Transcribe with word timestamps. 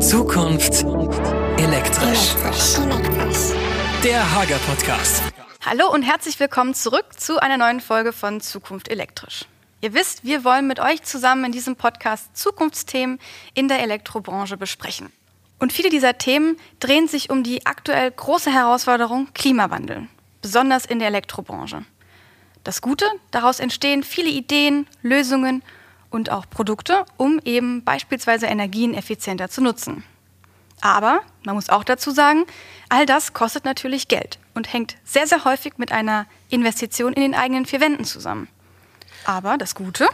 Zukunft 0.00 0.82
elektrisch. 1.58 2.34
Der 4.02 4.34
Hager 4.34 4.56
Podcast. 4.66 5.22
Hallo 5.60 5.92
und 5.92 6.02
herzlich 6.02 6.40
willkommen 6.40 6.72
zurück 6.72 7.04
zu 7.18 7.38
einer 7.38 7.58
neuen 7.58 7.80
Folge 7.80 8.14
von 8.14 8.40
Zukunft 8.40 8.88
elektrisch. 8.88 9.44
Ihr 9.82 9.92
wisst, 9.92 10.24
wir 10.24 10.42
wollen 10.42 10.66
mit 10.66 10.80
euch 10.80 11.02
zusammen 11.02 11.44
in 11.44 11.52
diesem 11.52 11.76
Podcast 11.76 12.34
Zukunftsthemen 12.34 13.18
in 13.52 13.68
der 13.68 13.80
Elektrobranche 13.80 14.56
besprechen. 14.56 15.12
Und 15.58 15.70
viele 15.70 15.90
dieser 15.90 16.16
Themen 16.16 16.56
drehen 16.80 17.06
sich 17.06 17.28
um 17.28 17.42
die 17.42 17.66
aktuell 17.66 18.10
große 18.10 18.50
Herausforderung 18.50 19.28
Klimawandel, 19.34 20.08
besonders 20.40 20.86
in 20.86 20.98
der 20.98 21.08
Elektrobranche. 21.08 21.84
Das 22.64 22.80
Gute, 22.80 23.04
daraus 23.32 23.60
entstehen 23.60 24.02
viele 24.02 24.30
Ideen, 24.30 24.86
Lösungen 25.02 25.62
und 26.10 26.30
auch 26.30 26.48
Produkte, 26.48 27.04
um 27.16 27.40
eben 27.44 27.84
beispielsweise 27.84 28.46
Energien 28.46 28.94
effizienter 28.94 29.48
zu 29.48 29.62
nutzen. 29.62 30.04
Aber 30.80 31.20
man 31.44 31.54
muss 31.54 31.68
auch 31.68 31.84
dazu 31.84 32.10
sagen, 32.10 32.44
all 32.88 33.06
das 33.06 33.32
kostet 33.32 33.64
natürlich 33.64 34.08
Geld 34.08 34.38
und 34.54 34.72
hängt 34.72 34.96
sehr, 35.04 35.26
sehr 35.26 35.44
häufig 35.44 35.74
mit 35.76 35.92
einer 35.92 36.26
Investition 36.48 37.12
in 37.12 37.22
den 37.22 37.34
eigenen 37.34 37.66
vier 37.66 37.80
Wänden 37.80 38.04
zusammen. 38.04 38.48
Aber 39.24 39.58
das 39.58 39.74
Gute. 39.74 40.08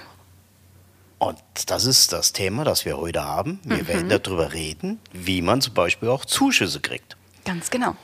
Und 1.18 1.38
das 1.66 1.86
ist 1.86 2.12
das 2.12 2.32
Thema, 2.32 2.64
das 2.64 2.84
wir 2.84 2.98
heute 2.98 3.24
haben. 3.24 3.60
Wir 3.64 3.78
mhm. 3.78 3.88
werden 3.88 4.08
darüber 4.08 4.52
reden, 4.52 5.00
wie 5.12 5.40
man 5.40 5.60
zum 5.60 5.74
Beispiel 5.74 6.08
auch 6.08 6.24
Zuschüsse 6.24 6.80
kriegt. 6.80 7.16
Ganz 7.44 7.70
genau. 7.70 7.96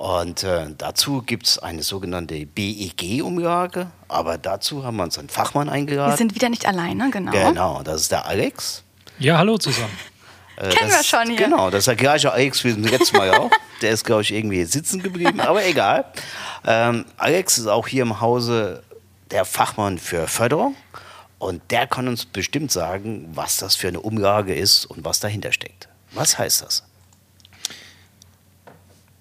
Und 0.00 0.44
äh, 0.44 0.68
dazu 0.78 1.20
gibt 1.20 1.46
es 1.46 1.58
eine 1.58 1.82
sogenannte 1.82 2.46
BEG-Umlage, 2.46 3.88
aber 4.08 4.38
dazu 4.38 4.82
haben 4.82 4.96
wir 4.96 5.02
uns 5.02 5.18
einen 5.18 5.28
Fachmann 5.28 5.68
eingeladen. 5.68 6.12
Wir 6.12 6.16
sind 6.16 6.34
wieder 6.34 6.48
nicht 6.48 6.64
alleine, 6.64 7.10
genau. 7.10 7.32
Genau, 7.32 7.82
das 7.82 8.00
ist 8.00 8.12
der 8.12 8.24
Alex. 8.24 8.82
Ja, 9.18 9.36
hallo 9.36 9.58
zusammen. 9.58 9.92
Äh, 10.56 10.68
Kennen 10.70 10.90
wir 10.90 11.04
schon 11.04 11.26
hier. 11.26 11.36
Genau, 11.36 11.68
das 11.68 11.80
ist 11.80 11.88
der 11.88 11.96
gleiche 11.96 12.32
Alex 12.32 12.64
wie 12.64 12.70
letztes 12.70 13.12
Mal 13.12 13.30
auch. 13.34 13.50
Der 13.82 13.90
ist, 13.90 14.06
glaube 14.06 14.22
ich, 14.22 14.32
irgendwie 14.32 14.64
sitzen 14.64 15.02
geblieben, 15.02 15.38
aber 15.40 15.66
egal. 15.66 16.06
Ähm, 16.66 17.04
Alex 17.18 17.58
ist 17.58 17.66
auch 17.66 17.86
hier 17.86 18.04
im 18.04 18.22
Hause 18.22 18.82
der 19.30 19.44
Fachmann 19.44 19.98
für 19.98 20.26
Förderung 20.28 20.76
und 21.38 21.60
der 21.70 21.86
kann 21.86 22.08
uns 22.08 22.24
bestimmt 22.24 22.72
sagen, 22.72 23.28
was 23.34 23.58
das 23.58 23.76
für 23.76 23.88
eine 23.88 24.00
Umlage 24.00 24.54
ist 24.54 24.86
und 24.86 25.04
was 25.04 25.20
dahinter 25.20 25.52
steckt. 25.52 25.90
Was 26.12 26.38
heißt 26.38 26.62
das? 26.62 26.84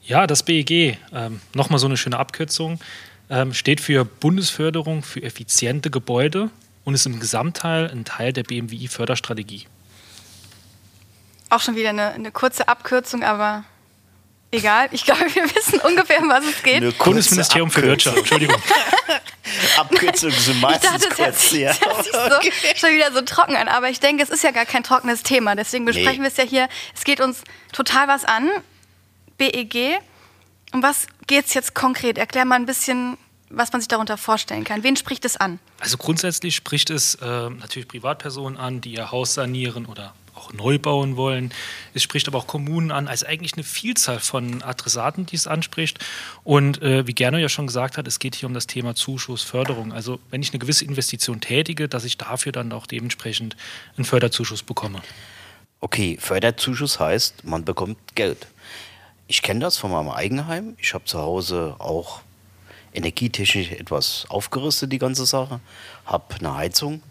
Ja, 0.09 0.25
das 0.25 0.41
BEG, 0.41 0.97
ähm, 1.13 1.39
nochmal 1.53 1.77
so 1.77 1.85
eine 1.85 1.95
schöne 1.95 2.17
Abkürzung, 2.17 2.79
ähm, 3.29 3.53
steht 3.53 3.79
für 3.79 4.05
Bundesförderung 4.05 5.03
für 5.03 5.21
effiziente 5.21 5.91
Gebäude 5.91 6.49
und 6.83 6.95
ist 6.95 7.05
im 7.05 7.19
Gesamtteil 7.19 7.91
ein 7.91 8.05
Teil 8.05 8.33
der 8.33 8.41
BMWI-Förderstrategie. 8.41 9.67
Auch 11.51 11.59
schon 11.59 11.75
wieder 11.75 11.89
eine, 11.89 12.09
eine 12.09 12.31
kurze 12.31 12.67
Abkürzung, 12.67 13.23
aber 13.23 13.65
egal. 14.49 14.89
Ich 14.93 15.05
glaube, 15.05 15.25
wir 15.35 15.43
wissen 15.55 15.79
ungefähr, 15.79 16.23
um 16.23 16.29
was 16.29 16.43
es 16.43 16.63
geht. 16.63 16.97
Bundesministerium 16.97 17.69
für 17.69 17.83
Wirtschaft, 17.83 18.17
Entschuldigung. 18.17 18.59
Abkürzungen 19.77 20.39
sind 20.39 20.59
meistens 20.59 21.03
ich 21.03 21.07
dachte, 21.07 21.23
kurz. 21.23 21.51
Ja. 21.51 21.73
Sich 21.73 21.83
so, 21.83 22.87
schon 22.87 22.95
wieder 22.95 23.11
so 23.11 23.21
trocken 23.21 23.55
an, 23.55 23.67
aber 23.67 23.89
ich 23.91 23.99
denke, 23.99 24.23
es 24.23 24.31
ist 24.31 24.43
ja 24.43 24.49
gar 24.49 24.65
kein 24.65 24.81
trockenes 24.81 25.21
Thema. 25.21 25.55
Deswegen 25.55 25.85
besprechen 25.85 26.17
nee. 26.17 26.21
wir 26.21 26.27
es 26.29 26.37
ja 26.37 26.45
hier. 26.45 26.67
Es 26.95 27.03
geht 27.03 27.21
uns 27.21 27.43
total 27.71 28.07
was 28.07 28.25
an. 28.25 28.49
BEG. 29.39 29.99
Um 30.71 30.83
was 30.83 31.07
geht 31.25 31.47
es 31.47 31.55
jetzt 31.55 31.73
konkret? 31.73 32.19
Erklär 32.19 32.45
mal 32.45 32.55
ein 32.55 32.67
bisschen, 32.67 33.17
was 33.49 33.71
man 33.71 33.81
sich 33.81 33.87
darunter 33.87 34.17
vorstellen 34.17 34.63
kann. 34.63 34.83
Wen 34.83 34.95
spricht 34.95 35.25
es 35.25 35.35
an? 35.35 35.57
Also 35.79 35.97
grundsätzlich 35.97 36.55
spricht 36.55 36.91
es 36.91 37.15
äh, 37.15 37.49
natürlich 37.49 37.87
Privatpersonen 37.87 38.59
an, 38.59 38.81
die 38.81 38.93
ihr 38.93 39.11
Haus 39.11 39.33
sanieren 39.33 39.87
oder 39.87 40.13
auch 40.35 40.53
neu 40.53 40.77
bauen 40.79 41.17
wollen. 41.17 41.51
Es 41.93 42.03
spricht 42.03 42.27
aber 42.27 42.37
auch 42.37 42.47
Kommunen 42.47 42.91
an, 42.91 43.07
also 43.07 43.25
eigentlich 43.25 43.53
eine 43.53 43.63
Vielzahl 43.63 44.19
von 44.19 44.61
Adressaten, 44.61 45.25
die 45.25 45.35
es 45.35 45.47
anspricht. 45.47 45.99
Und 46.43 46.81
äh, 46.81 47.07
wie 47.07 47.13
Gernot 47.13 47.41
ja 47.41 47.49
schon 47.49 47.67
gesagt 47.67 47.97
hat, 47.97 48.07
es 48.07 48.19
geht 48.19 48.35
hier 48.35 48.47
um 48.47 48.53
das 48.53 48.67
Thema 48.67 48.95
Zuschuss, 48.95 49.43
Förderung. 49.43 49.91
Also 49.91 50.19
wenn 50.29 50.41
ich 50.41 50.51
eine 50.51 50.59
gewisse 50.59 50.85
Investition 50.85 51.41
tätige, 51.41 51.89
dass 51.89 52.05
ich 52.05 52.17
dafür 52.17 52.51
dann 52.51 52.71
auch 52.71 52.87
dementsprechend 52.87 53.57
einen 53.97 54.05
Förderzuschuss 54.05 54.63
bekomme. 54.63 55.01
Okay, 55.81 56.17
Förderzuschuss 56.19 56.99
heißt, 56.99 57.45
man 57.45 57.65
bekommt 57.65 57.97
Geld. 58.15 58.47
Ich 59.29 59.43
kenne 59.43 59.59
das 59.59 59.77
von 59.77 59.91
meinem 59.91 60.09
Eigenheim. 60.09 60.75
Ich 60.81 60.95
habe 60.95 61.05
zu 61.05 61.19
Hause 61.19 61.75
auch 61.77 62.21
energietechnisch 62.93 63.71
etwas 63.71 64.25
aufgerüstet, 64.27 64.91
die 64.91 64.97
ganze 64.97 65.27
Sache. 65.27 65.59
Habe 66.07 66.33
eine 66.39 66.55
Heizung 66.55 67.03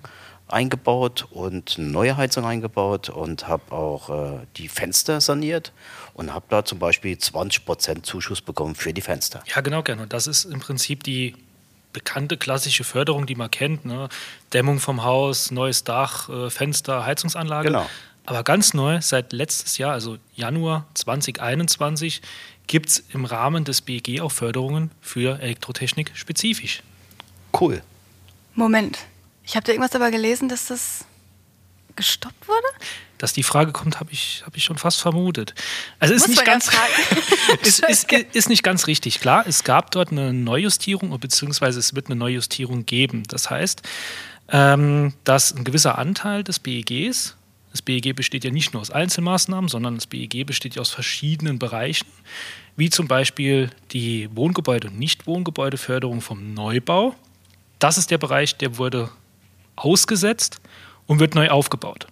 eingebaut 0.49 1.29
und 1.31 1.77
eine 1.79 1.87
neue 1.87 2.17
Heizung 2.17 2.45
eingebaut 2.45 3.09
und 3.09 3.47
habe 3.47 3.71
auch 3.71 4.11
äh, 4.11 4.47
die 4.57 4.67
Fenster 4.67 5.21
saniert 5.21 5.73
und 6.13 6.35
habe 6.35 6.47
da 6.49 6.65
zum 6.65 6.81
Beispiel 6.81 7.15
20% 7.15 8.03
Zuschuss 8.03 8.41
bekommen 8.41 8.75
für 8.75 8.93
die 8.93 9.01
Fenster. 9.01 9.45
Ja, 9.55 9.61
genau, 9.61 9.85
gerne. 9.85 10.03
Und 10.03 10.13
das 10.13 10.27
ist 10.27 10.45
im 10.45 10.59
Prinzip 10.59 11.05
die 11.05 11.37
bekannte 11.93 12.37
klassische 12.37 12.83
Förderung, 12.83 13.27
die 13.27 13.37
man 13.37 13.51
kennt. 13.53 13.85
Ne? 13.85 14.09
Dämmung 14.53 14.81
vom 14.81 15.05
Haus, 15.05 15.53
neues 15.53 15.85
Dach, 15.85 16.29
äh, 16.29 16.51
Fenster, 16.51 17.07
Heizungsanlage. 17.07 17.69
Genau. 17.69 17.87
Aber 18.29 18.45
ganz 18.45 18.75
neu, 18.75 19.01
seit 19.01 19.33
letztes 19.33 19.79
Jahr, 19.79 19.95
also 19.95 20.19
Januar 20.35 20.87
2021, 20.93 22.21
gibt 22.67 22.91
es 22.91 23.03
im 23.15 23.25
Rahmen 23.25 23.65
des 23.65 23.81
BEG 23.81 24.21
auch 24.21 24.31
Förderungen 24.31 24.91
für 25.01 25.41
Elektrotechnik 25.41 26.11
spezifisch. 26.13 26.83
Cool. 27.59 27.83
Moment, 28.55 28.99
ich 29.45 29.57
habe 29.57 29.65
da 29.65 29.73
irgendwas 29.73 29.95
aber 29.95 30.11
gelesen, 30.11 30.51
dass 30.51 30.67
das 30.67 31.07
gestoppt 31.97 32.49
wurde? 32.49 32.67
Dass 33.17 33.33
die 33.33 33.43
Frage 33.43 33.73
kommt, 33.73 33.99
habe 33.99 34.13
ich, 34.13 34.43
hab 34.45 34.55
ich 34.59 34.65
schon 34.65 34.77
fast 34.77 35.01
vermutet. 35.01 35.55
Also 35.99 36.13
ist 36.13 36.29
nicht, 36.29 36.45
ganz, 36.45 36.71
ist, 37.63 37.83
ist, 37.83 38.13
ist 38.13 38.51
nicht 38.51 38.63
ganz 38.63 38.87
richtig. 38.87 39.21
Klar, 39.21 39.47
es 39.47 39.65
gab 39.65 39.91
dort 39.93 40.13
eine 40.13 40.35
Neujustierung, 40.35 41.19
beziehungsweise 41.19 41.79
es 41.79 41.95
wird 41.95 42.09
eine 42.09 42.17
Neujustierung 42.17 42.85
geben. 42.85 43.23
Das 43.27 43.49
heißt, 43.49 43.81
ähm, 44.51 45.15
dass 45.25 45.55
ein 45.57 45.65
gewisser 45.65 45.97
Anteil 45.97 46.45
des 46.45 46.59
BEGs 46.59 47.38
das 47.79 47.83
BEG 47.83 48.17
besteht 48.17 48.43
ja 48.43 48.51
nicht 48.51 48.73
nur 48.73 48.83
aus 48.83 48.91
Einzelmaßnahmen, 48.91 49.69
sondern 49.69 49.95
das 49.95 50.09
BEG 50.09 50.45
besteht 50.45 50.75
ja 50.75 50.81
aus 50.81 50.91
verschiedenen 50.91 51.61
Bereichen, 51.61 52.09
wie 52.77 52.91
zum 52.91 53.07
Beispiel 53.07 53.71
die 53.93 54.29
Wohngebäude- 54.35 54.89
und 54.89 54.99
Nichtwohngebäudeförderung 54.99 56.21
vom 56.21 56.55
Neubau. 56.55 57.15
Das 57.79 57.97
ist 57.97 58.11
der 58.11 58.19
Bereich, 58.19 58.57
der 58.57 58.79
wurde 58.79 59.11
ausgesetzt 59.77 60.61
und 61.07 61.21
wird 61.21 61.37
neu 61.37 61.51
aufgebaut. 61.51 62.09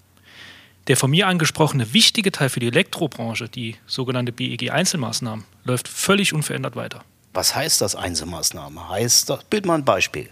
Der 0.87 0.97
von 0.97 1.11
mir 1.11 1.27
angesprochene 1.27 1.93
wichtige 1.93 2.31
Teil 2.31 2.49
für 2.49 2.61
die 2.61 2.69
Elektrobranche, 2.69 3.49
die 3.49 3.75
sogenannte 3.89 4.31
BEG-Einzelmaßnahmen, 4.31 5.45
läuft 5.65 5.89
völlig 5.89 6.33
unverändert 6.33 6.77
weiter. 6.77 7.03
Was 7.35 7.57
heißt 7.57 7.81
das 7.81 7.97
Einzelmaßnahme? 7.97 8.89
Heißt 8.89 9.31
das, 9.31 9.43
bild 9.43 9.67
mal 9.67 9.75
ein 9.75 9.85
Beispiel. 9.85 10.31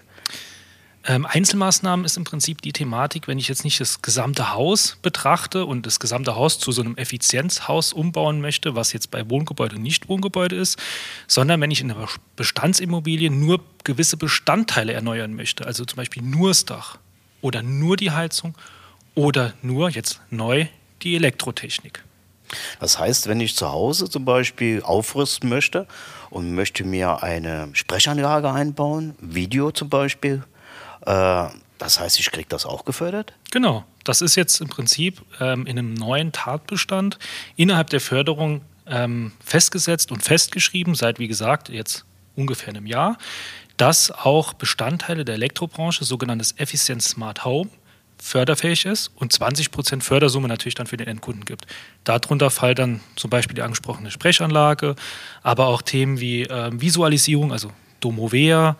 Ähm, 1.06 1.26
Einzelmaßnahmen 1.26 2.06
ist 2.06 2.16
im 2.16 2.24
Prinzip 2.24 2.62
die 2.62 2.72
Thematik, 2.72 3.28
wenn 3.28 3.38
ich 3.38 3.48
jetzt 3.48 3.64
nicht 3.64 3.78
das 3.78 4.00
gesamte 4.00 4.54
Haus 4.54 4.96
betrachte 5.02 5.66
und 5.66 5.84
das 5.84 6.00
gesamte 6.00 6.34
Haus 6.34 6.58
zu 6.58 6.72
so 6.72 6.80
einem 6.80 6.96
Effizienzhaus 6.96 7.92
umbauen 7.92 8.40
möchte, 8.40 8.74
was 8.74 8.94
jetzt 8.94 9.10
bei 9.10 9.28
Wohngebäude 9.28 9.78
nicht 9.78 10.08
Wohngebäude 10.08 10.56
ist, 10.56 10.78
sondern 11.26 11.60
wenn 11.60 11.70
ich 11.70 11.82
in 11.82 11.90
einer 11.90 12.08
Bestandsimmobilie 12.36 13.30
nur 13.30 13.60
gewisse 13.84 14.16
Bestandteile 14.16 14.94
erneuern 14.94 15.34
möchte, 15.34 15.66
also 15.66 15.84
zum 15.84 15.98
Beispiel 15.98 16.22
nur 16.22 16.48
das 16.48 16.64
Dach 16.64 16.98
oder 17.42 17.62
nur 17.62 17.98
die 17.98 18.10
Heizung 18.10 18.54
oder 19.14 19.52
nur 19.60 19.90
jetzt 19.90 20.22
neu 20.30 20.66
die 21.02 21.16
Elektrotechnik. 21.16 22.02
Das 22.80 22.98
heißt, 22.98 23.26
wenn 23.26 23.40
ich 23.40 23.56
zu 23.56 23.70
Hause 23.70 24.08
zum 24.08 24.24
Beispiel 24.24 24.82
aufrüsten 24.82 25.50
möchte 25.50 25.86
und 26.30 26.54
möchte 26.54 26.84
mir 26.84 27.22
eine 27.22 27.68
Sprechanlage 27.72 28.50
einbauen, 28.50 29.14
Video 29.20 29.70
zum 29.70 29.90
Beispiel, 29.90 30.44
das 31.04 32.00
heißt, 32.00 32.18
ich 32.18 32.30
kriege 32.30 32.48
das 32.48 32.66
auch 32.66 32.84
gefördert? 32.84 33.34
Genau. 33.50 33.84
Das 34.04 34.20
ist 34.20 34.36
jetzt 34.36 34.60
im 34.60 34.68
Prinzip 34.68 35.22
ähm, 35.40 35.66
in 35.66 35.78
einem 35.78 35.94
neuen 35.94 36.32
Tatbestand 36.32 37.18
innerhalb 37.56 37.90
der 37.90 38.00
Förderung 38.00 38.62
ähm, 38.86 39.32
festgesetzt 39.42 40.12
und 40.12 40.22
festgeschrieben, 40.22 40.94
seit, 40.94 41.18
wie 41.18 41.28
gesagt, 41.28 41.68
jetzt 41.68 42.04
ungefähr 42.36 42.68
einem 42.68 42.86
Jahr, 42.86 43.16
dass 43.76 44.10
auch 44.10 44.52
Bestandteile 44.52 45.24
der 45.24 45.34
Elektrobranche, 45.36 46.04
sogenanntes 46.04 46.54
Efficient 46.58 47.02
Smart 47.02 47.44
Home, 47.44 47.70
förderfähig 48.16 48.86
ist 48.86 49.10
und 49.16 49.32
20 49.32 49.70
Prozent 49.70 50.04
Fördersumme 50.04 50.48
natürlich 50.48 50.74
dann 50.74 50.86
für 50.86 50.96
den 50.96 51.08
Endkunden 51.08 51.44
gibt. 51.44 51.66
Darunter 52.04 52.50
fallen 52.50 52.76
dann 52.76 53.00
zum 53.16 53.28
Beispiel 53.28 53.54
die 53.54 53.62
angesprochene 53.62 54.10
Sprechanlage, 54.10 54.94
aber 55.42 55.66
auch 55.66 55.82
Themen 55.82 56.20
wie 56.20 56.42
äh, 56.42 56.70
Visualisierung, 56.72 57.52
also 57.52 57.70
Domovea, 58.00 58.76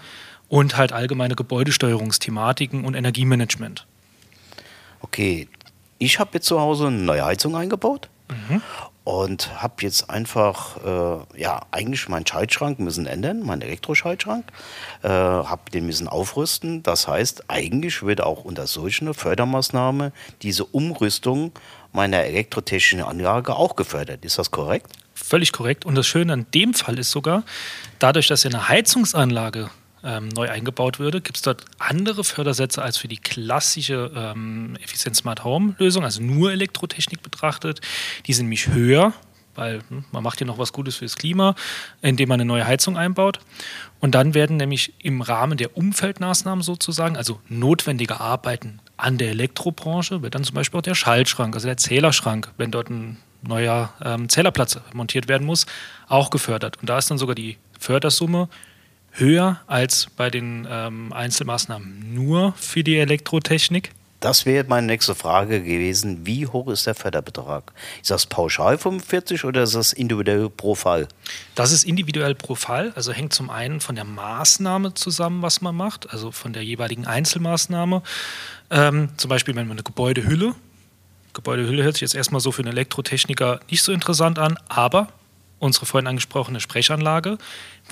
und 0.55 0.77
halt 0.77 0.93
allgemeine 0.93 1.35
Gebäudesteuerungsthematiken 1.35 2.85
und 2.85 2.95
Energiemanagement. 2.95 3.89
Okay, 5.01 5.49
ich 5.99 6.21
habe 6.21 6.31
jetzt 6.35 6.47
zu 6.47 6.61
Hause 6.61 6.87
eine 6.87 6.99
neue 6.99 7.25
Heizung 7.25 7.56
eingebaut 7.56 8.09
mhm. 8.29 8.62
und 9.03 9.61
habe 9.61 9.75
jetzt 9.81 10.09
einfach, 10.11 10.77
äh, 10.77 11.41
ja, 11.41 11.62
eigentlich 11.73 12.09
meinen 12.09 12.25
Schaltschrank 12.25 12.79
müssen 12.79 13.06
ändern, 13.06 13.41
meinen 13.41 13.62
Elektroschaltschrank, 13.62 14.45
äh, 15.03 15.09
habe 15.09 15.73
den 15.73 15.87
müssen 15.87 16.06
aufrüsten. 16.06 16.85
Das 16.85 17.09
heißt, 17.09 17.51
eigentlich 17.51 18.05
wird 18.05 18.21
auch 18.21 18.45
unter 18.45 18.69
solchen 18.69 19.12
Fördermaßnahmen 19.12 20.12
diese 20.43 20.65
Umrüstung 20.65 21.51
meiner 21.93 22.19
elektrotechnischen 22.19 23.05
Anlage 23.05 23.56
auch 23.56 23.75
gefördert. 23.75 24.25
Ist 24.25 24.39
das 24.39 24.53
korrekt? 24.53 24.87
Völlig 25.15 25.51
korrekt. 25.51 25.85
Und 25.85 25.97
das 25.97 26.06
Schöne 26.06 26.33
an 26.33 26.47
dem 26.55 26.75
Fall 26.75 26.97
ist 27.01 27.11
sogar, 27.11 27.43
dadurch, 27.99 28.29
dass 28.29 28.45
ja 28.45 28.51
eine 28.51 28.69
Heizungsanlage 28.69 29.71
ähm, 30.05 30.29
neu 30.29 30.49
eingebaut 30.51 30.99
würde, 30.99 31.21
gibt 31.21 31.37
es 31.37 31.43
dort 31.43 31.65
andere 31.79 32.25
Fördersätze 32.25 32.83
als 32.83 32.97
für 32.97 33.09
die 33.09 33.17
klassische 33.17 34.11
ähm, 34.15 34.77
Efficient 34.83 35.17
Smart 35.17 35.45
Home 35.45 35.75
Lösung, 35.79 36.05
also 36.05 36.23
nur 36.23 36.53
Elektrotechnik 36.53 37.23
betrachtet. 37.23 37.81
Die 38.27 38.33
sind 38.33 38.47
nämlich 38.47 38.69
höher, 38.69 39.12
weil 39.55 39.81
hm, 39.89 40.05
man 40.12 40.23
macht 40.23 40.41
ja 40.41 40.47
noch 40.47 40.59
was 40.59 40.73
Gutes 40.73 40.97
fürs 40.97 41.17
Klima, 41.17 41.55
indem 42.03 42.29
man 42.29 42.41
eine 42.41 42.47
neue 42.47 42.67
Heizung 42.67 42.97
einbaut. 42.97 43.41
Und 44.01 44.15
dann 44.15 44.35
werden 44.35 44.56
nämlich 44.56 44.95
im 44.99 45.23
Rahmen 45.23 45.56
der 45.56 45.77
Umfeldmaßnahmen 45.77 46.62
sozusagen, 46.62 47.17
also 47.17 47.41
notwendige 47.49 48.21
Arbeiten 48.21 48.81
an 48.97 49.19
der 49.19 49.31
Elektrobranche, 49.31 50.23
wird 50.23 50.35
dann 50.35 50.45
zum 50.45 50.55
Beispiel 50.55 50.79
auch 50.79 50.83
der 50.83 50.95
Schaltschrank, 50.95 51.55
also 51.55 51.67
der 51.67 51.77
Zählerschrank, 51.77 52.53
wenn 52.56 52.71
dort 52.71 52.91
ein 52.91 53.19
neuer 53.43 53.93
ähm, 54.03 54.29
Zählerplatz 54.29 54.79
montiert 54.93 55.29
werden 55.29 55.47
muss, 55.47 55.67
auch 56.09 56.31
gefördert. 56.31 56.79
Und 56.81 56.89
da 56.89 56.99
ist 56.99 57.11
dann 57.11 57.19
sogar 57.19 57.35
die 57.35 57.59
Fördersumme 57.79 58.49
höher 59.15 59.61
als 59.67 60.09
bei 60.17 60.31
den 60.31 60.67
ähm, 60.71 61.13
Einzelmaßnahmen 61.13 62.15
nur 62.15 62.53
für 62.57 62.85
die 62.85 62.99
Elektrotechnik? 62.99 63.91
Das 64.21 64.47
wäre 64.47 64.65
meine 64.67 64.87
nächste 64.87 65.15
Frage 65.15 65.63
gewesen. 65.63 66.25
Wie 66.25 66.47
hoch 66.47 66.69
ist 66.69 66.87
der 66.87 66.95
Förderbetrag? 66.95 67.73
Ist 68.01 68.11
das 68.11 68.25
pauschal 68.25 68.79
45 68.79 69.45
oder 69.45 69.65
ist 69.65 69.75
das 69.75 69.93
individuell 69.93 70.49
pro 70.49 70.75
Fall? 70.75 71.09
Das 71.55 71.73
ist 71.73 71.85
individuell 71.85 72.35
pro 72.35 72.55
Fall. 72.55 72.93
Also 72.97 73.13
hängt 73.13 73.35
zum 73.35 73.51
einen 73.51 73.81
von 73.81 73.97
der 73.97 74.05
Maßnahme 74.05 74.95
zusammen, 74.95 75.43
was 75.43 75.61
man 75.61 75.77
macht, 75.77 76.11
also 76.11 76.31
von 76.31 76.55
der 76.55 76.65
jeweiligen 76.65 77.07
Einzelmaßnahme. 77.07 78.03
Ähm, 78.71 79.11
zum 79.19 79.29
Beispiel, 79.29 79.55
wenn 79.57 79.69
man 79.69 79.77
eine 79.77 79.83
Gebäudehülle, 79.83 80.55
Gebäudehülle 81.35 81.83
hört 81.83 81.97
sich 81.97 82.03
jetzt 82.03 82.15
erstmal 82.15 82.41
so 82.41 82.51
für 82.51 82.63
einen 82.63 82.73
Elektrotechniker 82.73 83.61
nicht 83.69 83.83
so 83.83 83.93
interessant 83.93 84.39
an, 84.39 84.57
aber 84.69 85.09
unsere 85.59 85.87
vorhin 85.87 86.06
angesprochene 86.06 86.61
Sprechanlage 86.61 87.39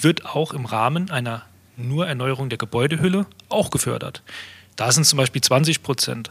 wird 0.01 0.27
auch 0.27 0.53
im 0.53 0.67
Rahmen 0.67 1.11
einer 1.11 1.43
nur 1.77 2.07
Erneuerung 2.07 2.49
der 2.49 2.59
Gebäudehülle 2.59 3.27
auch 3.49 3.71
gefördert. 3.71 4.23
Da 4.77 4.93
sind 4.93 5.05
zum 5.05 5.17
Beispiel 5.19 5.43
20 5.43 5.83
Prozent. 5.83 6.31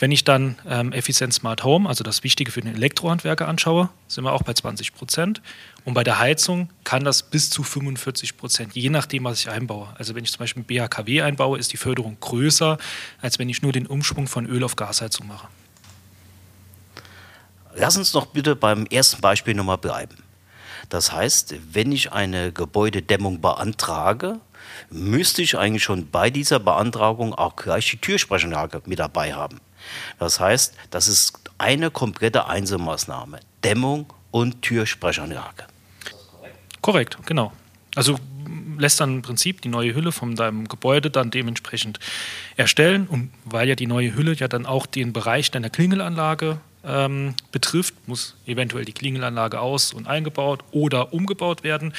Wenn 0.00 0.12
ich 0.12 0.22
dann 0.22 0.56
ähm, 0.68 0.92
Efficient 0.92 1.34
Smart 1.34 1.64
Home, 1.64 1.88
also 1.88 2.04
das 2.04 2.22
Wichtige 2.22 2.52
für 2.52 2.60
den 2.60 2.74
Elektrohandwerker 2.74 3.48
anschaue, 3.48 3.88
sind 4.06 4.22
wir 4.24 4.32
auch 4.32 4.44
bei 4.44 4.52
20 4.52 4.94
Prozent. 4.94 5.42
Und 5.84 5.94
bei 5.94 6.04
der 6.04 6.20
Heizung 6.20 6.70
kann 6.84 7.02
das 7.02 7.24
bis 7.24 7.50
zu 7.50 7.64
45 7.64 8.36
Prozent, 8.36 8.76
je 8.76 8.90
nachdem, 8.90 9.24
was 9.24 9.40
ich 9.40 9.50
einbaue. 9.50 9.88
Also 9.96 10.14
wenn 10.14 10.22
ich 10.22 10.30
zum 10.30 10.38
Beispiel 10.38 10.62
BHKW 10.62 11.22
einbaue, 11.22 11.58
ist 11.58 11.72
die 11.72 11.76
Förderung 11.76 12.16
größer, 12.20 12.78
als 13.20 13.40
wenn 13.40 13.48
ich 13.48 13.62
nur 13.62 13.72
den 13.72 13.86
Umschwung 13.86 14.28
von 14.28 14.46
Öl 14.46 14.62
auf 14.62 14.76
Gasheizung 14.76 15.26
mache. 15.26 15.48
Lass 17.74 17.96
uns 17.96 18.12
doch 18.12 18.26
bitte 18.26 18.54
beim 18.54 18.86
ersten 18.86 19.20
Beispiel 19.20 19.54
nochmal 19.54 19.78
bleiben. 19.78 20.16
Das 20.88 21.12
heißt, 21.12 21.54
wenn 21.72 21.92
ich 21.92 22.12
eine 22.12 22.52
Gebäudedämmung 22.52 23.40
beantrage, 23.40 24.40
müsste 24.90 25.42
ich 25.42 25.58
eigentlich 25.58 25.82
schon 25.82 26.10
bei 26.10 26.30
dieser 26.30 26.60
Beantragung 26.60 27.34
auch 27.34 27.56
gleich 27.56 27.90
die 27.90 27.98
Türsprechanlage 27.98 28.82
mit 28.86 28.98
dabei 28.98 29.34
haben. 29.34 29.60
Das 30.18 30.40
heißt, 30.40 30.74
das 30.90 31.08
ist 31.08 31.38
eine 31.58 31.90
komplette 31.90 32.46
Einzelmaßnahme. 32.46 33.40
Dämmung 33.64 34.12
und 34.30 34.62
Türsprechanlage. 34.62 35.64
Korrekt, 36.80 37.18
genau. 37.26 37.52
Also 37.94 38.18
lässt 38.78 39.00
dann 39.00 39.16
im 39.16 39.22
Prinzip 39.22 39.60
die 39.62 39.68
neue 39.68 39.94
Hülle 39.94 40.12
von 40.12 40.36
deinem 40.36 40.68
Gebäude 40.68 41.10
dann 41.10 41.30
dementsprechend 41.30 41.98
erstellen. 42.56 43.06
Und 43.08 43.30
weil 43.44 43.68
ja 43.68 43.74
die 43.74 43.86
neue 43.86 44.14
Hülle 44.14 44.34
ja 44.34 44.48
dann 44.48 44.66
auch 44.66 44.86
den 44.86 45.12
Bereich 45.12 45.50
deiner 45.50 45.70
Klingelanlage 45.70 46.60
ähm, 46.84 47.34
betrifft, 47.52 47.94
muss 48.06 48.36
eventuell 48.46 48.84
die 48.84 48.92
Klingelanlage 48.92 49.60
aus- 49.60 49.92
und 49.92 50.06
eingebaut 50.06 50.64
oder 50.70 51.12
umgebaut 51.12 51.62
werden. 51.62 51.92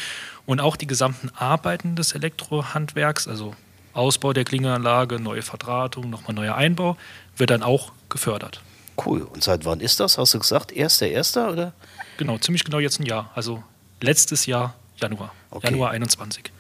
Und 0.45 0.59
auch 0.59 0.75
die 0.75 0.87
gesamten 0.87 1.29
Arbeiten 1.35 1.95
des 1.95 2.13
Elektrohandwerks, 2.13 3.27
also 3.27 3.55
Ausbau 3.93 4.33
der 4.33 4.45
Klingelanlage, 4.45 5.19
neue 5.19 5.41
Verdrahtung, 5.41 6.09
nochmal 6.09 6.33
neuer 6.33 6.55
Einbau, 6.55 6.97
wird 7.37 7.49
dann 7.49 7.63
auch 7.63 7.91
gefördert. 8.09 8.61
Cool. 9.05 9.21
Und 9.21 9.43
seit 9.43 9.65
wann 9.65 9.79
ist 9.79 9.99
das? 9.99 10.17
Hast 10.17 10.33
du 10.33 10.39
gesagt, 10.39 10.71
1.1. 10.71 11.51
oder? 11.51 11.73
Genau, 12.17 12.37
ziemlich 12.37 12.63
genau 12.63 12.79
jetzt 12.79 12.99
ein 12.99 13.05
Jahr. 13.05 13.31
Also 13.35 13.63
letztes 14.01 14.45
Jahr, 14.45 14.75
Januar. 14.97 15.33
Okay. 15.51 15.67
Januar 15.67 15.91
21. 15.91 16.51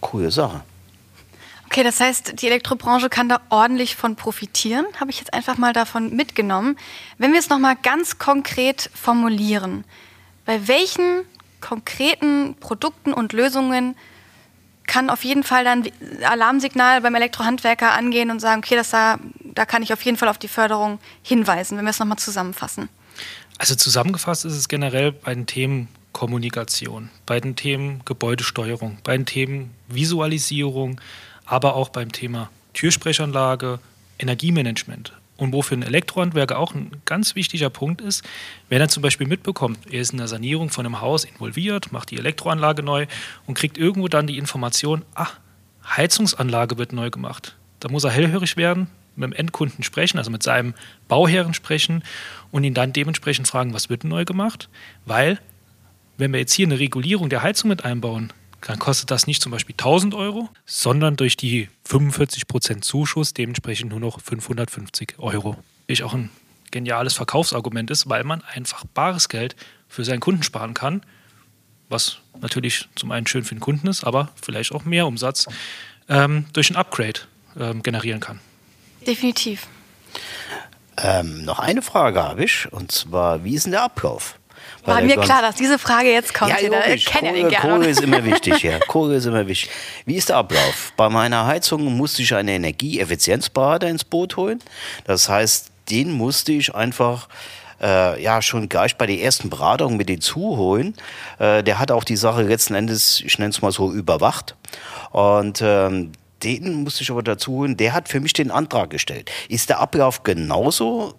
Coole 0.00 0.30
Sache. 0.30 0.62
Okay, 1.72 1.84
das 1.84 2.00
heißt, 2.00 2.42
die 2.42 2.48
Elektrobranche 2.48 3.08
kann 3.08 3.30
da 3.30 3.40
ordentlich 3.48 3.96
von 3.96 4.14
profitieren, 4.14 4.84
habe 5.00 5.10
ich 5.10 5.20
jetzt 5.20 5.32
einfach 5.32 5.56
mal 5.56 5.72
davon 5.72 6.14
mitgenommen. 6.14 6.76
Wenn 7.16 7.32
wir 7.32 7.38
es 7.38 7.48
nochmal 7.48 7.76
ganz 7.82 8.18
konkret 8.18 8.90
formulieren, 8.92 9.84
bei 10.44 10.68
welchen 10.68 11.22
konkreten 11.62 12.56
Produkten 12.60 13.14
und 13.14 13.32
Lösungen 13.32 13.96
kann 14.86 15.08
auf 15.08 15.24
jeden 15.24 15.44
Fall 15.44 15.64
dann 15.64 15.88
Alarmsignal 16.22 17.00
beim 17.00 17.14
Elektrohandwerker 17.14 17.94
angehen 17.94 18.30
und 18.30 18.40
sagen, 18.40 18.60
okay, 18.62 18.76
das 18.76 18.90
da, 18.90 19.18
da 19.42 19.64
kann 19.64 19.82
ich 19.82 19.94
auf 19.94 20.02
jeden 20.02 20.18
Fall 20.18 20.28
auf 20.28 20.36
die 20.36 20.48
Förderung 20.48 20.98
hinweisen, 21.22 21.78
wenn 21.78 21.86
wir 21.86 21.90
es 21.90 21.98
nochmal 21.98 22.18
zusammenfassen. 22.18 22.90
Also 23.56 23.76
zusammengefasst 23.76 24.44
ist 24.44 24.56
es 24.56 24.68
generell 24.68 25.12
bei 25.12 25.34
den 25.34 25.46
Themen 25.46 25.88
Kommunikation, 26.12 27.08
bei 27.24 27.40
den 27.40 27.56
Themen 27.56 28.02
Gebäudesteuerung, 28.04 28.98
bei 29.04 29.16
den 29.16 29.24
Themen 29.24 29.72
Visualisierung, 29.88 31.00
aber 31.44 31.74
auch 31.74 31.88
beim 31.88 32.12
Thema 32.12 32.50
Türsprechanlage, 32.74 33.78
Energiemanagement. 34.18 35.12
Und 35.36 35.52
wofür 35.52 35.76
ein 35.76 35.82
Elektrohandwerker 35.82 36.58
auch 36.58 36.74
ein 36.74 36.92
ganz 37.04 37.34
wichtiger 37.34 37.70
Punkt 37.70 38.00
ist, 38.00 38.24
wenn 38.68 38.80
er 38.80 38.88
zum 38.88 39.02
Beispiel 39.02 39.26
mitbekommt, 39.26 39.78
er 39.90 40.00
ist 40.00 40.12
in 40.12 40.18
der 40.18 40.28
Sanierung 40.28 40.70
von 40.70 40.86
einem 40.86 41.00
Haus 41.00 41.24
involviert, 41.24 41.90
macht 41.90 42.10
die 42.10 42.18
Elektroanlage 42.18 42.82
neu 42.82 43.06
und 43.46 43.54
kriegt 43.54 43.76
irgendwo 43.76 44.08
dann 44.08 44.26
die 44.26 44.38
Information, 44.38 45.04
ach, 45.14 45.38
Heizungsanlage 45.84 46.78
wird 46.78 46.92
neu 46.92 47.10
gemacht. 47.10 47.56
Da 47.80 47.88
muss 47.88 48.04
er 48.04 48.10
hellhörig 48.10 48.56
werden, 48.56 48.86
mit 49.16 49.30
dem 49.30 49.32
Endkunden 49.32 49.82
sprechen, 49.82 50.18
also 50.18 50.30
mit 50.30 50.42
seinem 50.42 50.74
Bauherren 51.08 51.54
sprechen 51.54 52.04
und 52.50 52.64
ihn 52.64 52.74
dann 52.74 52.92
dementsprechend 52.92 53.48
fragen, 53.48 53.74
was 53.74 53.90
wird 53.90 54.04
neu 54.04 54.24
gemacht? 54.24 54.68
Weil, 55.06 55.38
wenn 56.18 56.32
wir 56.32 56.40
jetzt 56.40 56.52
hier 56.52 56.66
eine 56.66 56.78
Regulierung 56.78 57.28
der 57.28 57.42
Heizung 57.42 57.68
mit 57.68 57.84
einbauen, 57.84 58.32
dann 58.66 58.78
kostet 58.78 59.10
das 59.10 59.26
nicht 59.26 59.42
zum 59.42 59.52
Beispiel 59.52 59.74
1000 59.74 60.14
Euro, 60.14 60.48
sondern 60.66 61.16
durch 61.16 61.36
die 61.36 61.68
45% 61.88 62.82
Zuschuss 62.82 63.34
dementsprechend 63.34 63.90
nur 63.90 64.00
noch 64.00 64.20
550 64.20 65.14
Euro. 65.18 65.56
Ich 65.86 66.02
auch 66.04 66.14
ein 66.14 66.30
geniales 66.70 67.14
Verkaufsargument 67.14 67.90
ist, 67.90 68.08
weil 68.08 68.24
man 68.24 68.42
einfach 68.42 68.84
bares 68.94 69.28
Geld 69.28 69.56
für 69.88 70.04
seinen 70.04 70.20
Kunden 70.20 70.42
sparen 70.42 70.74
kann, 70.74 71.02
was 71.88 72.18
natürlich 72.40 72.88
zum 72.94 73.10
einen 73.10 73.26
schön 73.26 73.44
für 73.44 73.54
den 73.54 73.60
Kunden 73.60 73.86
ist, 73.88 74.04
aber 74.04 74.30
vielleicht 74.40 74.72
auch 74.72 74.84
mehr 74.84 75.06
Umsatz 75.06 75.46
ähm, 76.08 76.46
durch 76.52 76.70
ein 76.70 76.76
Upgrade 76.76 77.20
ähm, 77.58 77.82
generieren 77.82 78.20
kann. 78.20 78.40
Definitiv. 79.06 79.66
Ähm, 80.96 81.44
noch 81.44 81.58
eine 81.58 81.82
Frage 81.82 82.22
habe 82.22 82.44
ich, 82.44 82.70
und 82.72 82.92
zwar, 82.92 83.44
wie 83.44 83.54
ist 83.54 83.64
denn 83.64 83.72
der 83.72 83.82
Ablauf? 83.82 84.38
War 84.84 85.00
mir 85.00 85.16
klar, 85.16 85.42
dass 85.42 85.54
diese 85.54 85.78
Frage 85.78 86.10
jetzt 86.10 86.34
kommt. 86.34 86.50
Ja, 86.50 86.66
logisch. 86.66 86.94
Ich 86.94 87.06
kenne 87.06 87.32
den. 87.32 87.50
Kohle 87.50 87.88
ist 87.88 88.00
immer 88.00 88.24
wichtig, 88.24 88.62
ja. 88.62 88.78
Kohle 88.88 89.16
ist 89.16 89.26
immer 89.26 89.46
wichtig. 89.46 89.70
Wie 90.06 90.16
ist 90.16 90.28
der 90.28 90.36
Ablauf? 90.36 90.92
Bei 90.96 91.08
meiner 91.08 91.46
Heizung 91.46 91.84
musste 91.96 92.22
ich 92.22 92.34
einen 92.34 92.48
Energieeffizienzberater 92.48 93.88
ins 93.88 94.04
Boot 94.04 94.36
holen. 94.36 94.60
Das 95.04 95.28
heißt, 95.28 95.70
den 95.90 96.12
musste 96.12 96.52
ich 96.52 96.74
einfach 96.74 97.28
äh, 97.80 98.22
ja 98.22 98.42
schon 98.42 98.68
gleich 98.68 98.96
bei 98.96 99.06
der 99.06 99.20
ersten 99.20 99.50
Beratung 99.50 99.96
mit 99.96 100.08
hinzuholen. 100.08 100.94
Äh, 101.38 101.62
der 101.62 101.78
hat 101.78 101.90
auch 101.90 102.04
die 102.04 102.16
Sache 102.16 102.42
letzten 102.42 102.74
Endes, 102.74 103.22
ich 103.24 103.38
nenne 103.38 103.50
es 103.50 103.62
mal 103.62 103.72
so, 103.72 103.92
überwacht. 103.92 104.56
Und 105.10 105.60
ähm, 105.62 106.12
den 106.42 106.82
musste 106.82 107.02
ich 107.02 107.10
aber 107.10 107.22
dazu 107.22 107.52
holen, 107.52 107.76
der 107.76 107.92
hat 107.92 108.08
für 108.08 108.20
mich 108.20 108.32
den 108.32 108.50
Antrag 108.50 108.90
gestellt. 108.90 109.30
Ist 109.48 109.68
der 109.68 109.80
Ablauf 109.80 110.22
genauso 110.22 111.14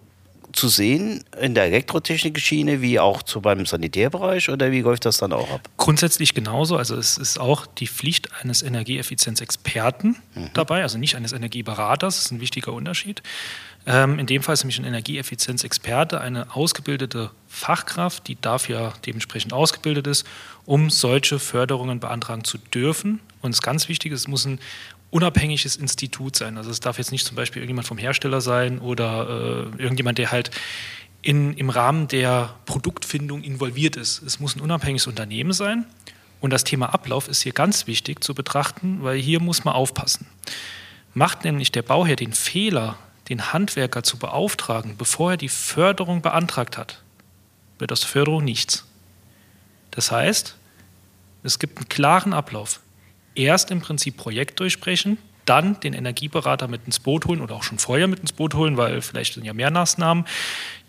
zu 0.54 0.68
sehen 0.68 1.24
in 1.40 1.54
der 1.54 1.64
Elektrotechnik-Schiene 1.64 2.80
wie 2.80 3.00
auch 3.00 3.22
zu 3.22 3.40
beim 3.40 3.66
Sanitärbereich 3.66 4.48
oder 4.50 4.70
wie 4.70 4.80
läuft 4.80 5.04
das 5.04 5.18
dann 5.18 5.32
auch 5.32 5.50
ab? 5.50 5.68
Grundsätzlich 5.76 6.32
genauso. 6.32 6.76
Also 6.76 6.96
es 6.96 7.18
ist 7.18 7.38
auch 7.38 7.66
die 7.66 7.88
Pflicht 7.88 8.30
eines 8.40 8.62
Energieeffizienzexperten 8.62 10.16
mhm. 10.34 10.50
dabei, 10.54 10.82
also 10.82 10.96
nicht 10.96 11.16
eines 11.16 11.32
Energieberaters, 11.32 12.16
das 12.16 12.24
ist 12.26 12.30
ein 12.30 12.40
wichtiger 12.40 12.72
Unterschied. 12.72 13.22
Ähm, 13.86 14.18
in 14.18 14.26
dem 14.26 14.42
Fall 14.42 14.54
ist 14.54 14.62
nämlich 14.62 14.78
ein 14.78 14.84
Energieeffizienzexperte 14.84 16.20
eine 16.20 16.54
ausgebildete 16.54 17.30
Fachkraft, 17.48 18.28
die 18.28 18.40
dafür 18.40 18.94
dementsprechend 19.04 19.52
ausgebildet 19.52 20.06
ist, 20.06 20.26
um 20.64 20.88
solche 20.88 21.38
Förderungen 21.38 22.00
beantragen 22.00 22.44
zu 22.44 22.58
dürfen. 22.58 23.20
Und 23.42 23.50
es 23.50 23.56
ist 23.56 23.62
ganz 23.62 23.88
wichtig, 23.88 24.12
es 24.12 24.28
muss 24.28 24.46
ein 24.46 24.58
unabhängiges 25.14 25.76
Institut 25.76 26.34
sein. 26.34 26.58
Also 26.58 26.72
es 26.72 26.80
darf 26.80 26.98
jetzt 26.98 27.12
nicht 27.12 27.24
zum 27.24 27.36
Beispiel 27.36 27.62
irgendjemand 27.62 27.86
vom 27.86 27.98
Hersteller 27.98 28.40
sein 28.40 28.80
oder 28.80 29.70
äh, 29.76 29.80
irgendjemand, 29.80 30.18
der 30.18 30.32
halt 30.32 30.50
in, 31.22 31.54
im 31.54 31.70
Rahmen 31.70 32.08
der 32.08 32.56
Produktfindung 32.66 33.44
involviert 33.44 33.94
ist. 33.94 34.22
Es 34.22 34.40
muss 34.40 34.56
ein 34.56 34.60
unabhängiges 34.60 35.06
Unternehmen 35.06 35.52
sein. 35.52 35.86
Und 36.40 36.52
das 36.52 36.64
Thema 36.64 36.92
Ablauf 36.92 37.28
ist 37.28 37.42
hier 37.42 37.52
ganz 37.52 37.86
wichtig 37.86 38.24
zu 38.24 38.34
betrachten, 38.34 39.04
weil 39.04 39.16
hier 39.16 39.40
muss 39.40 39.64
man 39.64 39.74
aufpassen. 39.74 40.26
Macht 41.14 41.44
nämlich 41.44 41.70
der 41.70 41.82
Bauherr 41.82 42.16
den 42.16 42.32
Fehler, 42.32 42.98
den 43.28 43.52
Handwerker 43.52 44.02
zu 44.02 44.18
beauftragen, 44.18 44.96
bevor 44.96 45.30
er 45.30 45.36
die 45.36 45.48
Förderung 45.48 46.22
beantragt 46.22 46.76
hat, 46.76 47.02
wird 47.78 47.92
aus 47.92 48.00
der 48.00 48.08
Förderung 48.08 48.42
nichts. 48.42 48.84
Das 49.92 50.10
heißt, 50.10 50.56
es 51.44 51.60
gibt 51.60 51.78
einen 51.78 51.88
klaren 51.88 52.32
Ablauf. 52.32 52.80
Erst 53.34 53.70
im 53.70 53.80
Prinzip 53.80 54.16
Projekt 54.16 54.60
durchsprechen, 54.60 55.18
dann 55.44 55.78
den 55.80 55.92
Energieberater 55.92 56.68
mit 56.68 56.82
ins 56.86 57.00
Boot 57.00 57.26
holen 57.26 57.40
oder 57.40 57.54
auch 57.54 57.62
schon 57.62 57.78
vorher 57.78 58.08
mit 58.08 58.20
ins 58.20 58.32
Boot 58.32 58.54
holen, 58.54 58.76
weil 58.76 59.02
vielleicht 59.02 59.34
sind 59.34 59.44
ja 59.44 59.52
mehr 59.52 59.70
Maßnahmen, 59.70 60.24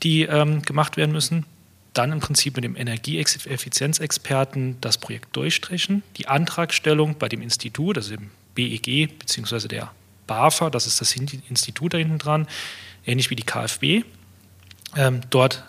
die 0.03 0.23
ähm, 0.23 0.61
gemacht 0.61 0.97
werden 0.97 1.11
müssen. 1.11 1.45
Dann 1.93 2.11
im 2.11 2.19
Prinzip 2.19 2.55
mit 2.55 2.63
dem 2.63 2.75
Energieeffizienzexperten 2.75 4.77
das 4.81 4.97
Projekt 4.97 5.35
durchstrichen, 5.35 6.03
die 6.17 6.27
Antragstellung 6.27 7.17
bei 7.17 7.29
dem 7.29 7.41
Institut, 7.41 7.97
also 7.97 8.15
dem 8.15 8.31
BEG 8.53 9.17
bzw. 9.19 9.67
der 9.67 9.91
BAFA, 10.27 10.69
das 10.69 10.87
ist 10.87 11.01
das 11.01 11.15
Institut 11.15 11.93
da 11.93 11.97
hinten 11.97 12.17
dran, 12.17 12.47
ähnlich 13.05 13.29
wie 13.29 13.35
die 13.35 13.43
KfW, 13.43 14.03
ähm, 14.95 15.21
dort 15.29 15.63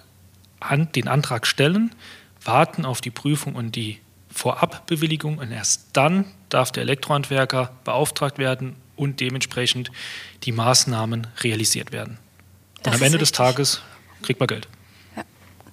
an, 0.60 0.90
den 0.92 1.08
Antrag 1.08 1.46
stellen, 1.46 1.94
warten 2.42 2.84
auf 2.84 3.00
die 3.00 3.10
Prüfung 3.10 3.54
und 3.54 3.76
die 3.76 3.98
Vorabbewilligung 4.36 5.38
und 5.38 5.50
erst 5.50 5.88
dann 5.94 6.26
darf 6.48 6.70
der 6.70 6.82
Elektrohandwerker 6.82 7.70
beauftragt 7.84 8.38
werden 8.38 8.76
und 8.94 9.20
dementsprechend 9.20 9.90
die 10.44 10.52
Maßnahmen 10.52 11.26
realisiert 11.42 11.92
werden. 11.92 12.18
Das 12.82 12.94
und 12.94 13.00
am 13.00 13.06
Ende 13.06 13.18
des 13.18 13.32
Tages 13.32 13.82
kriegt 14.22 14.38
man 14.38 14.46
Geld. 14.46 14.68
Ja. 15.16 15.24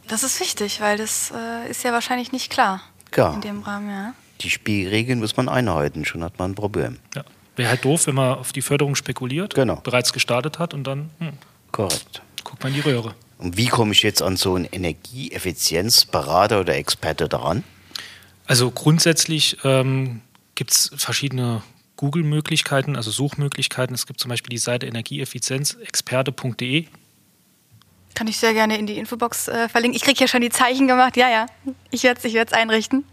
Das 0.08 0.24
ist 0.24 0.40
wichtig, 0.40 0.80
weil 0.82 0.98
das 0.98 1.32
äh, 1.36 1.70
ist 1.70 1.84
ja 1.84 1.92
wahrscheinlich 1.92 2.32
nicht 2.32 2.50
klar 2.50 2.82
ja. 3.16 3.34
in 3.34 3.42
dem 3.42 3.62
Rahmen. 3.62 3.90
Ja. 3.90 4.14
Die 4.42 4.50
Spielregeln 4.50 5.20
muss 5.20 5.36
man 5.38 5.50
einhalten, 5.50 6.06
schon 6.06 6.24
hat 6.24 6.40
man 6.40 6.52
ein 6.52 6.56
Problem. 6.56 7.00
Ja. 7.16 7.24
Wäre 7.56 7.70
halt 7.70 7.86
doof, 7.86 8.08
wenn 8.08 8.16
man 8.16 8.38
auf 8.38 8.52
die 8.52 8.62
Förderung 8.62 8.96
spekuliert, 8.96 9.54
genau. 9.54 9.76
bereits 9.76 10.12
gestartet 10.12 10.58
hat 10.58 10.74
und 10.74 10.86
dann 10.86 11.12
hm, 11.20 11.34
Korrekt. 11.72 12.22
guckt 12.44 12.64
man 12.64 12.74
in 12.74 12.82
die 12.82 12.90
Röhre. 12.90 13.14
Und 13.38 13.58
wie 13.58 13.68
komme 13.68 13.92
ich 13.92 14.04
jetzt 14.04 14.22
an 14.22 14.38
so 14.38 14.56
einen 14.56 14.66
Energieeffizienzberater 14.66 16.62
oder 16.62 16.76
Experte 16.76 17.28
daran? 17.28 17.64
Also 18.46 18.72
grundsätzlich 18.72 19.58
ähm, 19.64 20.22
gibt 20.56 20.72
es 20.72 20.92
verschiedene 20.96 21.64
Google-Möglichkeiten, 21.98 22.96
also 22.96 23.12
Suchmöglichkeiten. 23.12 23.96
Es 23.96 24.06
gibt 24.06 24.20
zum 24.20 24.30
Beispiel 24.30 24.50
die 24.50 24.58
Seite 24.58 24.86
energieeffizienzexperte.de. 24.88 26.88
Kann 28.16 28.28
ich 28.28 28.38
sehr 28.38 28.54
gerne 28.54 28.78
in 28.78 28.86
die 28.86 28.98
Infobox 28.98 29.48
äh, 29.48 29.70
verlinken. 29.70 29.96
Ich 29.96 30.04
kriege 30.04 30.18
hier 30.18 30.28
schon 30.28 30.42
die 30.42 30.50
Zeichen 30.50 30.88
gemacht. 30.88 31.18
Ja, 31.18 31.30
ja, 31.30 31.46
ich 31.90 32.04
werde 32.04 32.20
es 32.20 32.26
ich 32.26 32.54
einrichten. 32.54 33.06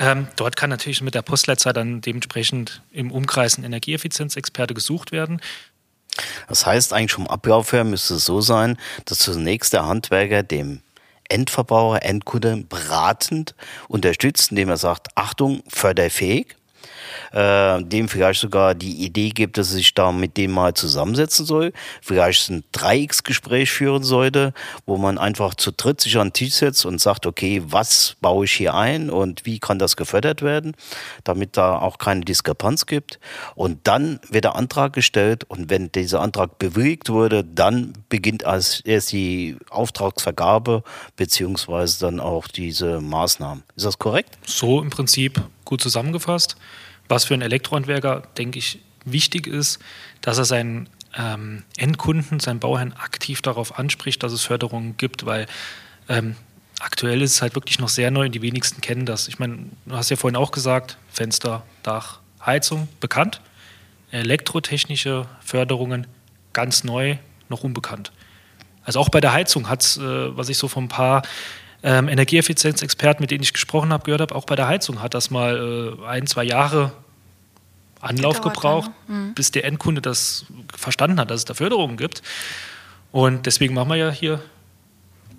Ähm, 0.00 0.28
dort 0.36 0.56
kann 0.56 0.70
natürlich 0.70 1.02
mit 1.02 1.14
der 1.14 1.22
Postleitzahl 1.22 1.72
dann 1.72 2.00
dementsprechend 2.00 2.82
im 2.92 3.10
Umkreis 3.10 3.58
ein 3.58 3.64
Energieeffizienzexperte 3.64 4.74
gesucht 4.74 5.12
werden. 5.12 5.40
Das 6.48 6.66
heißt, 6.66 6.92
eigentlich 6.92 7.12
vom 7.12 7.26
Ablauf 7.26 7.72
her 7.72 7.84
müsste 7.84 8.14
es 8.14 8.24
so 8.24 8.40
sein, 8.40 8.76
dass 9.04 9.18
zunächst 9.18 9.72
der 9.72 9.86
Handwerker 9.86 10.42
dem 10.42 10.82
Endverbraucher, 11.28 12.04
Endkunde 12.04 12.64
beratend 12.68 13.54
unterstützt, 13.88 14.50
indem 14.50 14.68
er 14.68 14.76
sagt, 14.76 15.08
Achtung, 15.14 15.62
förderfähig 15.68 16.57
äh, 17.32 17.82
dem 17.82 18.08
vielleicht 18.08 18.40
sogar 18.40 18.74
die 18.74 19.04
Idee 19.04 19.30
gibt, 19.30 19.58
dass 19.58 19.70
er 19.70 19.76
sich 19.76 19.94
da 19.94 20.12
mit 20.12 20.36
dem 20.36 20.52
mal 20.52 20.74
zusammensetzen 20.74 21.46
soll, 21.46 21.72
vielleicht 22.02 22.50
ein 22.50 22.64
Dreiecksgespräch 22.72 23.70
führen 23.70 24.02
sollte, 24.02 24.52
wo 24.86 24.96
man 24.96 25.18
einfach 25.18 25.54
zu 25.54 25.72
dritt 25.72 26.00
sich 26.00 26.16
an 26.18 26.28
den 26.28 26.32
Tisch 26.32 26.54
setzt 26.54 26.86
und 26.86 27.00
sagt, 27.00 27.26
okay, 27.26 27.62
was 27.66 28.16
baue 28.20 28.44
ich 28.44 28.52
hier 28.52 28.74
ein 28.74 29.10
und 29.10 29.46
wie 29.46 29.58
kann 29.58 29.78
das 29.78 29.96
gefördert 29.96 30.42
werden, 30.42 30.74
damit 31.24 31.56
da 31.56 31.78
auch 31.78 31.98
keine 31.98 32.20
Diskrepanz 32.22 32.86
gibt. 32.86 33.18
Und 33.54 33.86
dann 33.86 34.20
wird 34.28 34.44
der 34.44 34.56
Antrag 34.56 34.92
gestellt 34.92 35.44
und 35.44 35.70
wenn 35.70 35.92
dieser 35.92 36.20
Antrag 36.20 36.58
bewilligt 36.58 37.08
wurde, 37.08 37.44
dann 37.44 37.92
beginnt 38.08 38.42
erst 38.42 39.12
die 39.12 39.56
Auftragsvergabe 39.70 40.82
beziehungsweise 41.16 42.00
dann 42.00 42.20
auch 42.20 42.48
diese 42.48 43.00
Maßnahmen. 43.00 43.62
Ist 43.76 43.86
das 43.86 43.98
korrekt? 43.98 44.38
So 44.46 44.80
im 44.80 44.90
Prinzip 44.90 45.40
gut 45.64 45.80
zusammengefasst. 45.80 46.56
Was 47.08 47.24
für 47.24 47.34
einen 47.34 47.42
Elektrohandwerker, 47.42 48.22
denke 48.36 48.58
ich, 48.58 48.80
wichtig 49.04 49.46
ist, 49.46 49.78
dass 50.20 50.38
er 50.38 50.44
seinen 50.44 50.88
ähm, 51.16 51.64
Endkunden, 51.76 52.40
seinen 52.40 52.60
Bauherrn 52.60 52.92
aktiv 52.92 53.42
darauf 53.42 53.78
anspricht, 53.78 54.22
dass 54.22 54.32
es 54.32 54.42
Förderungen 54.42 54.96
gibt, 54.96 55.26
weil 55.26 55.46
ähm, 56.08 56.36
aktuell 56.80 57.22
ist 57.22 57.34
es 57.34 57.42
halt 57.42 57.54
wirklich 57.54 57.78
noch 57.78 57.88
sehr 57.88 58.10
neu 58.10 58.26
und 58.26 58.34
die 58.34 58.42
wenigsten 58.42 58.80
kennen 58.80 59.06
das. 59.06 59.28
Ich 59.28 59.38
meine, 59.38 59.58
du 59.86 59.96
hast 59.96 60.10
ja 60.10 60.16
vorhin 60.16 60.36
auch 60.36 60.50
gesagt, 60.50 60.98
Fenster, 61.10 61.62
Dach, 61.82 62.20
Heizung, 62.44 62.88
bekannt. 63.00 63.40
Elektrotechnische 64.10 65.26
Förderungen, 65.40 66.06
ganz 66.52 66.84
neu, 66.84 67.18
noch 67.48 67.62
unbekannt. 67.62 68.12
Also 68.84 69.00
auch 69.00 69.10
bei 69.10 69.20
der 69.20 69.32
Heizung 69.32 69.68
hat 69.68 69.82
es, 69.82 69.98
äh, 69.98 70.36
was 70.36 70.48
ich 70.48 70.56
so 70.56 70.68
von 70.68 70.84
ein 70.84 70.88
paar 70.88 71.22
ähm, 71.82 72.08
Energieeffizienzexperten, 72.08 73.22
mit 73.22 73.30
denen 73.30 73.42
ich 73.42 73.52
gesprochen 73.52 73.92
habe, 73.92 74.04
gehört 74.04 74.20
habe, 74.20 74.34
auch 74.34 74.44
bei 74.44 74.56
der 74.56 74.66
Heizung 74.66 75.02
hat 75.02 75.14
das 75.14 75.30
mal 75.30 75.96
äh, 76.00 76.06
ein, 76.06 76.26
zwei 76.26 76.44
Jahre 76.44 76.92
Anlauf 78.00 78.40
gebraucht, 78.40 78.90
ja. 79.08 79.14
mhm. 79.14 79.34
bis 79.34 79.50
der 79.50 79.64
Endkunde 79.64 80.00
das 80.00 80.46
verstanden 80.76 81.18
hat, 81.18 81.30
dass 81.30 81.40
es 81.40 81.44
da 81.44 81.54
Förderungen 81.54 81.96
gibt. 81.96 82.22
Und 83.10 83.46
deswegen 83.46 83.74
machen 83.74 83.88
wir 83.88 83.96
ja 83.96 84.10
hier 84.10 84.42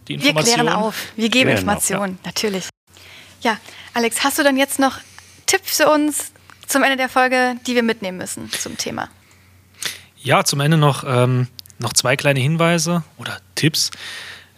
die 0.07 0.15
Informationen. 0.15 0.57
Wir 0.57 0.63
klären 0.63 0.83
auf, 0.83 0.95
wir 1.15 1.29
geben 1.29 1.49
Informationen, 1.51 2.19
ja. 2.23 2.29
natürlich. 2.29 2.69
Ja, 3.41 3.57
Alex, 3.93 4.23
hast 4.23 4.39
du 4.39 4.43
dann 4.43 4.57
jetzt 4.57 4.79
noch 4.79 4.97
Tipps 5.45 5.77
für 5.77 5.89
uns 5.89 6.31
zum 6.67 6.83
Ende 6.83 6.97
der 6.97 7.09
Folge, 7.09 7.55
die 7.65 7.75
wir 7.75 7.83
mitnehmen 7.83 8.17
müssen 8.17 8.51
zum 8.51 8.77
Thema? 8.77 9.09
Ja, 10.21 10.43
zum 10.43 10.59
Ende 10.59 10.77
noch, 10.77 11.03
ähm, 11.07 11.47
noch 11.79 11.93
zwei 11.93 12.17
kleine 12.17 12.39
Hinweise 12.39 13.03
oder 13.17 13.39
Tipps. 13.55 13.91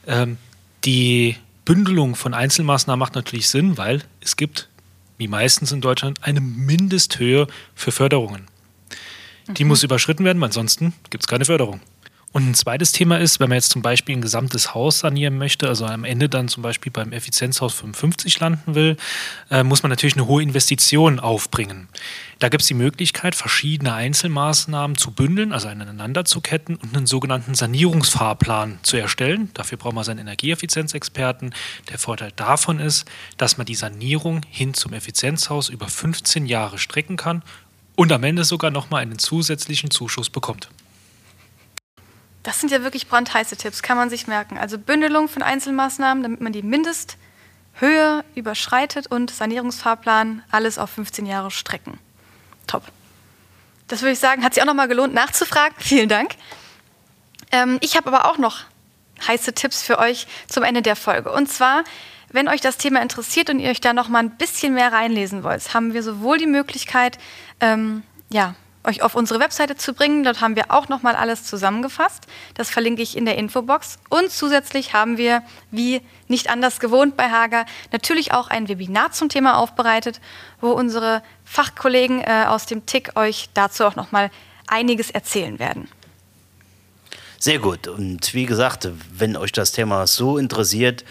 Ähm, 0.07 0.37
die 0.83 1.37
Bündelung 1.65 2.15
von 2.15 2.33
Einzelmaßnahmen 2.33 2.99
macht 2.99 3.15
natürlich 3.15 3.49
Sinn, 3.49 3.77
weil 3.77 4.03
es 4.19 4.35
gibt, 4.35 4.69
wie 5.17 5.27
meistens 5.27 5.71
in 5.71 5.81
Deutschland, 5.81 6.23
eine 6.23 6.41
Mindesthöhe 6.41 7.47
für 7.75 7.91
Förderungen. 7.91 8.47
Die 9.47 9.63
mhm. 9.63 9.69
muss 9.69 9.83
überschritten 9.83 10.25
werden, 10.25 10.39
weil 10.39 10.47
ansonsten 10.47 10.93
gibt 11.09 11.23
es 11.23 11.27
keine 11.27 11.45
Förderung. 11.45 11.81
Und 12.33 12.49
ein 12.49 12.53
zweites 12.53 12.93
Thema 12.93 13.19
ist, 13.19 13.41
wenn 13.41 13.49
man 13.49 13.57
jetzt 13.57 13.71
zum 13.71 13.81
Beispiel 13.81 14.15
ein 14.15 14.21
gesamtes 14.21 14.73
Haus 14.73 14.99
sanieren 14.99 15.37
möchte, 15.37 15.67
also 15.67 15.85
am 15.85 16.05
Ende 16.05 16.29
dann 16.29 16.47
zum 16.47 16.63
Beispiel 16.63 16.89
beim 16.89 17.11
Effizienzhaus 17.11 17.73
55 17.73 18.39
landen 18.39 18.73
will, 18.73 18.95
äh, 19.49 19.63
muss 19.63 19.83
man 19.83 19.89
natürlich 19.89 20.15
eine 20.15 20.27
hohe 20.27 20.41
Investition 20.41 21.19
aufbringen. 21.19 21.89
Da 22.39 22.47
gibt 22.47 22.61
es 22.61 22.67
die 22.67 22.73
Möglichkeit, 22.73 23.35
verschiedene 23.35 23.93
Einzelmaßnahmen 23.93 24.97
zu 24.97 25.11
bündeln, 25.11 25.51
also 25.51 25.67
aneinander 25.67 26.23
zu 26.23 26.39
ketten 26.39 26.75
und 26.75 26.95
einen 26.95 27.05
sogenannten 27.05 27.53
Sanierungsfahrplan 27.53 28.79
zu 28.81 28.95
erstellen. 28.95 29.49
Dafür 29.53 29.77
braucht 29.77 29.95
man 29.95 30.05
seinen 30.05 30.19
Energieeffizienzexperten. 30.19 31.53
Der 31.89 31.99
Vorteil 31.99 32.31
davon 32.37 32.79
ist, 32.79 33.05
dass 33.35 33.57
man 33.57 33.65
die 33.65 33.75
Sanierung 33.75 34.41
hin 34.49 34.73
zum 34.73 34.93
Effizienzhaus 34.93 35.67
über 35.67 35.87
15 35.87 36.45
Jahre 36.45 36.77
strecken 36.77 37.17
kann 37.17 37.43
und 37.95 38.13
am 38.13 38.23
Ende 38.23 38.45
sogar 38.45 38.71
nochmal 38.71 39.01
einen 39.01 39.19
zusätzlichen 39.19 39.91
Zuschuss 39.91 40.29
bekommt. 40.29 40.69
Das 42.43 42.59
sind 42.59 42.71
ja 42.71 42.83
wirklich 42.83 43.07
brandheiße 43.07 43.55
Tipps, 43.55 43.83
kann 43.83 43.97
man 43.97 44.09
sich 44.09 44.27
merken. 44.27 44.57
Also 44.57 44.77
Bündelung 44.77 45.27
von 45.27 45.43
Einzelmaßnahmen, 45.43 46.23
damit 46.23 46.41
man 46.41 46.53
die 46.53 46.63
Mindesthöhe 46.63 48.23
überschreitet 48.35 49.07
und 49.07 49.29
Sanierungsfahrplan, 49.29 50.43
alles 50.49 50.77
auf 50.77 50.89
15 50.91 51.25
Jahre 51.25 51.51
strecken. 51.51 51.99
Top. 52.65 52.83
Das 53.87 54.01
würde 54.01 54.13
ich 54.13 54.19
sagen, 54.19 54.43
hat 54.43 54.53
sich 54.53 54.63
auch 54.63 54.67
nochmal 54.67 54.87
gelohnt 54.87 55.13
nachzufragen. 55.13 55.75
Vielen 55.79 56.09
Dank. 56.09 56.35
Ähm, 57.51 57.77
ich 57.81 57.95
habe 57.95 58.07
aber 58.07 58.29
auch 58.29 58.37
noch 58.37 58.61
heiße 59.27 59.53
Tipps 59.53 59.83
für 59.83 59.99
euch 59.99 60.25
zum 60.47 60.63
Ende 60.63 60.81
der 60.81 60.95
Folge. 60.95 61.31
Und 61.31 61.47
zwar, 61.47 61.83
wenn 62.31 62.47
euch 62.47 62.61
das 62.61 62.77
Thema 62.77 63.01
interessiert 63.01 63.49
und 63.49 63.59
ihr 63.59 63.69
euch 63.69 63.81
da 63.81 63.93
noch 63.93 64.07
mal 64.07 64.19
ein 64.19 64.37
bisschen 64.37 64.73
mehr 64.73 64.91
reinlesen 64.91 65.43
wollt, 65.43 65.73
haben 65.73 65.93
wir 65.93 66.01
sowohl 66.01 66.37
die 66.37 66.47
Möglichkeit, 66.47 67.19
ähm, 67.59 68.03
ja, 68.29 68.55
euch 68.83 69.03
auf 69.03 69.15
unsere 69.15 69.39
Webseite 69.39 69.75
zu 69.75 69.93
bringen. 69.93 70.23
Dort 70.23 70.41
haben 70.41 70.55
wir 70.55 70.71
auch 70.71 70.89
nochmal 70.89 71.15
alles 71.15 71.43
zusammengefasst. 71.43 72.25
Das 72.55 72.69
verlinke 72.69 73.01
ich 73.01 73.15
in 73.15 73.25
der 73.25 73.37
Infobox. 73.37 73.99
Und 74.09 74.31
zusätzlich 74.31 74.93
haben 74.93 75.17
wir, 75.17 75.43
wie 75.69 76.01
nicht 76.27 76.49
anders 76.49 76.79
gewohnt 76.79 77.17
bei 77.17 77.29
Hager, 77.29 77.65
natürlich 77.91 78.33
auch 78.33 78.49
ein 78.49 78.67
Webinar 78.67 79.11
zum 79.11 79.29
Thema 79.29 79.57
aufbereitet, 79.57 80.19
wo 80.59 80.71
unsere 80.71 81.21
Fachkollegen 81.45 82.21
äh, 82.21 82.45
aus 82.47 82.65
dem 82.65 82.85
TIC 82.85 83.11
euch 83.15 83.49
dazu 83.53 83.85
auch 83.85 83.95
nochmal 83.95 84.31
einiges 84.67 85.11
erzählen 85.11 85.59
werden. 85.59 85.87
Sehr 87.37 87.59
gut. 87.59 87.87
Und 87.87 88.33
wie 88.33 88.45
gesagt, 88.45 88.87
wenn 89.11 89.35
euch 89.35 89.51
das 89.51 89.71
Thema 89.71 90.05
so 90.05 90.37
interessiert, 90.37 91.03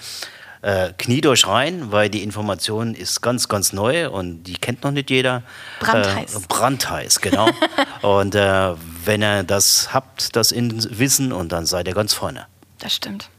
äh, 0.62 0.92
kniet 0.98 1.26
euch 1.26 1.46
rein, 1.46 1.90
weil 1.90 2.10
die 2.10 2.22
Information 2.22 2.94
ist 2.94 3.22
ganz, 3.22 3.48
ganz 3.48 3.72
neu 3.72 4.10
und 4.10 4.44
die 4.44 4.54
kennt 4.54 4.84
noch 4.84 4.90
nicht 4.90 5.10
jeder. 5.10 5.42
Brandheiß. 5.80 6.34
Äh, 6.34 6.40
brandheiß, 6.48 7.20
genau. 7.20 7.48
und 8.02 8.34
äh, 8.34 8.74
wenn 9.04 9.22
ihr 9.22 9.42
das 9.42 9.94
habt, 9.94 10.36
das 10.36 10.52
in 10.52 10.98
Wissen, 10.98 11.32
und 11.32 11.50
dann 11.52 11.66
seid 11.66 11.88
ihr 11.88 11.94
ganz 11.94 12.12
vorne. 12.12 12.46
Das 12.78 12.94
stimmt. 12.94 13.30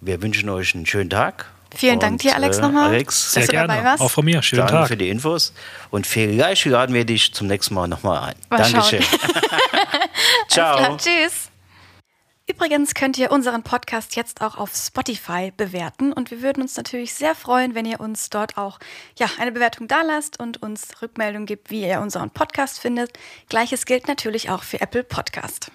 wir 0.00 0.22
wünschen 0.22 0.48
euch 0.48 0.74
einen 0.74 0.86
schönen 0.86 1.10
Tag. 1.10 1.46
Vielen 1.74 1.94
und, 1.94 2.02
Dank 2.02 2.20
dir, 2.20 2.34
Alex, 2.34 2.58
äh, 2.58 2.62
nochmal. 2.62 2.90
Alex, 2.90 3.32
sehr 3.32 3.46
gerne. 3.46 3.96
Auch 3.98 4.10
von 4.10 4.24
mir. 4.24 4.42
Schönen 4.42 4.60
Danke 4.60 4.72
Tag. 4.72 4.88
für 4.88 4.96
die 4.96 5.10
Infos. 5.10 5.52
Und 5.90 6.06
vielleicht 6.06 6.64
laden 6.64 6.94
wir 6.94 7.04
dich 7.04 7.34
zum 7.34 7.46
nächsten 7.46 7.74
Mal 7.74 7.88
nochmal 7.88 8.30
ein. 8.30 8.34
Mal 8.48 8.58
Dankeschön. 8.58 9.04
Ciao. 10.48 10.76
Klar, 10.76 10.98
tschüss. 10.98 11.47
Übrigens 12.50 12.94
könnt 12.94 13.18
ihr 13.18 13.30
unseren 13.30 13.62
Podcast 13.62 14.16
jetzt 14.16 14.40
auch 14.40 14.56
auf 14.56 14.74
Spotify 14.74 15.52
bewerten 15.54 16.14
und 16.14 16.30
wir 16.30 16.40
würden 16.40 16.62
uns 16.62 16.78
natürlich 16.78 17.12
sehr 17.12 17.34
freuen, 17.34 17.74
wenn 17.74 17.84
ihr 17.84 18.00
uns 18.00 18.30
dort 18.30 18.56
auch 18.56 18.78
ja, 19.18 19.28
eine 19.38 19.52
Bewertung 19.52 19.86
dalasst 19.86 20.40
und 20.40 20.62
uns 20.62 21.02
Rückmeldung 21.02 21.44
gibt, 21.44 21.70
wie 21.70 21.86
ihr 21.86 22.00
unseren 22.00 22.30
Podcast 22.30 22.80
findet. 22.80 23.12
Gleiches 23.50 23.84
gilt 23.84 24.08
natürlich 24.08 24.48
auch 24.48 24.62
für 24.62 24.80
Apple 24.80 25.04
Podcast. 25.04 25.70